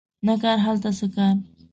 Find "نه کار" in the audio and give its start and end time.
0.27-0.57